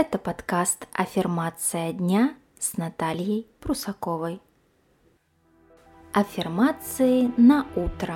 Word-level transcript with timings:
Это 0.00 0.16
подкаст 0.16 0.86
«Аффирмация 0.92 1.92
дня» 1.92 2.34
с 2.56 2.76
Натальей 2.76 3.48
Прусаковой. 3.58 4.40
Аффирмации 6.12 7.32
на 7.36 7.66
утро. 7.74 8.14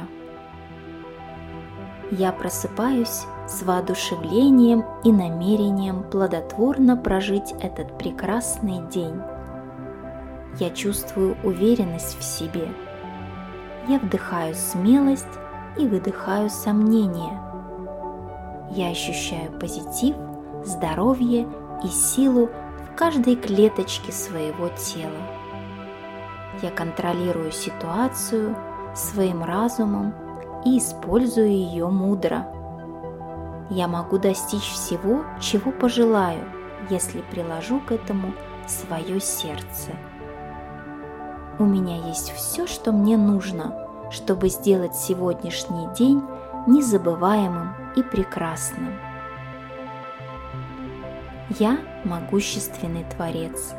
Я 2.13 2.31
просыпаюсь 2.31 3.25
с 3.49 3.65
воодушевлением 3.65 4.85
и 5.03 5.11
намерением 5.11 6.09
плодотворно 6.09 6.97
прожить 6.97 7.53
этот 7.61 7.99
прекрасный 7.99 8.89
день. 8.89 9.21
Я 10.61 10.71
чувствую 10.71 11.37
уверенность 11.43 12.17
в 12.17 12.23
себе. 12.23 12.73
Я 13.89 13.99
вдыхаю 13.99 14.55
смелость 14.55 15.27
и 15.77 15.89
выдыхаю 15.89 16.49
сомнения. 16.49 17.43
Я 18.71 18.91
ощущаю 18.91 19.51
позитив, 19.59 20.15
здоровье 20.65 21.49
и 21.85 21.89
силу 21.89 22.51
в 22.87 22.97
каждой 22.97 23.37
клеточке 23.37 24.13
своего 24.13 24.69
тела. 24.69 25.19
Я 26.63 26.71
контролирую 26.71 27.51
ситуацию 27.51 28.57
своим 28.95 29.43
разумом 29.43 30.15
и 30.65 30.79
использую 30.79 31.49
ее 31.49 31.89
мудро. 31.89 32.47
Я 33.71 33.89
могу 33.89 34.19
достичь 34.19 34.71
всего, 34.71 35.25
чего 35.41 35.73
пожелаю, 35.73 36.45
если 36.91 37.23
приложу 37.31 37.81
к 37.81 37.93
этому 37.93 38.35
свое 38.67 39.21
сердце. 39.21 39.93
У 41.59 41.65
меня 41.65 41.97
есть 42.07 42.33
все, 42.33 42.67
что 42.67 42.93
мне 42.93 43.17
нужно, 43.17 43.89
чтобы 44.11 44.49
сделать 44.49 44.95
сегодняшний 44.95 45.89
день 45.95 46.23
незабываемым 46.67 47.75
и 47.97 48.03
прекрасным. 48.03 48.99
Я 51.59 51.79
могущественный 52.05 53.05
Творец. 53.05 53.75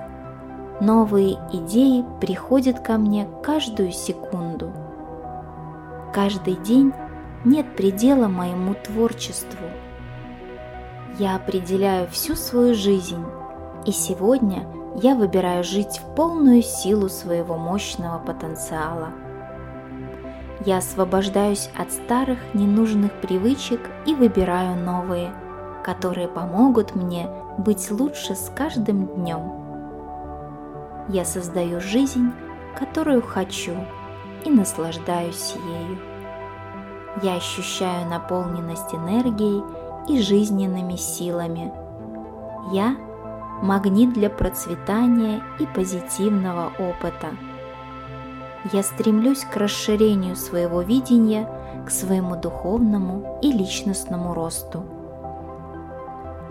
Новые 0.79 1.39
идеи 1.51 2.05
приходят 2.19 2.81
ко 2.81 2.97
мне 2.97 3.27
каждую 3.41 3.91
секунду. 3.91 4.71
Каждый 6.13 6.55
день 6.55 6.93
нет 7.45 7.75
предела 7.75 8.27
моему 8.27 8.75
творчеству. 8.75 9.65
Я 11.17 11.35
определяю 11.35 12.07
всю 12.09 12.35
свою 12.35 12.75
жизнь, 12.75 13.23
и 13.85 13.91
сегодня 13.91 14.67
я 15.01 15.15
выбираю 15.15 15.63
жить 15.63 15.99
в 15.99 16.15
полную 16.15 16.61
силу 16.61 17.09
своего 17.09 17.57
мощного 17.57 18.19
потенциала. 18.19 19.09
Я 20.65 20.77
освобождаюсь 20.77 21.69
от 21.75 21.91
старых 21.91 22.39
ненужных 22.53 23.11
привычек 23.13 23.79
и 24.05 24.13
выбираю 24.13 24.75
новые, 24.75 25.33
которые 25.83 26.27
помогут 26.27 26.95
мне 26.95 27.29
быть 27.57 27.91
лучше 27.91 28.35
с 28.35 28.49
каждым 28.55 29.05
днем. 29.05 29.51
Я 31.09 31.25
создаю 31.25 31.81
жизнь, 31.81 32.31
которую 32.79 33.21
хочу, 33.21 33.73
и 34.45 34.49
наслаждаюсь 34.49 35.55
ею. 35.55 35.99
Я 37.21 37.35
ощущаю 37.35 38.09
наполненность 38.09 38.93
энергией 38.93 39.63
и 40.07 40.21
жизненными 40.21 40.95
силами. 40.95 41.71
Я– 42.71 42.95
магнит 43.61 44.13
для 44.13 44.29
процветания 44.29 45.43
и 45.59 45.65
позитивного 45.65 46.71
опыта. 46.79 47.29
Я 48.71 48.81
стремлюсь 48.81 49.45
к 49.45 49.55
расширению 49.57 50.35
своего 50.35 50.81
видения, 50.81 51.47
к 51.85 51.91
своему 51.91 52.35
духовному 52.35 53.39
и 53.41 53.51
личностному 53.51 54.33
росту– 54.33 54.83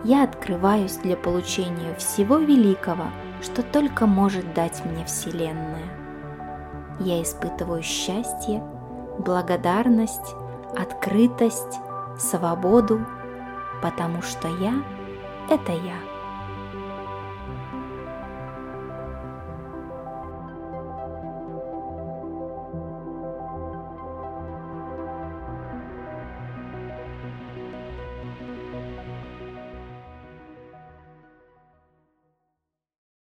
я 0.05 0.25
открываюсь 0.25 0.97
для 0.97 1.17
получения 1.17 1.95
всего 1.97 2.39
великого, 2.39 3.07
что 3.41 3.63
только 3.63 4.07
может 4.07 4.53
дать 4.55 4.85
мне 4.85 5.05
Вселенная. 5.05 5.89
Я 7.01 7.23
испытываю 7.23 7.83
счастье, 7.83 8.63
благодарность, 9.19 10.35
открытость, 10.77 11.79
свободу, 12.19 13.05
потому 13.83 14.23
что 14.23 14.49
я– 14.49 14.75
это 15.51 15.73
я. 15.73 16.12